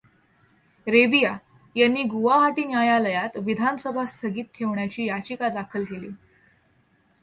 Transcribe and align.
रेबिया 0.87 1.37
यांनी 1.75 2.03
गुवाहाटी 2.03 2.63
न्यायालयात 2.63 3.37
विधानसभा 3.37 4.05
स्थगित 4.05 4.45
ठेवण्याची 4.55 5.05
याचिका 5.05 5.49
दाखल 5.49 5.83
केली. 5.83 6.09